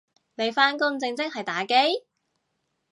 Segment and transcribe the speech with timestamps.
[0.33, 1.75] 你返工正職係打機？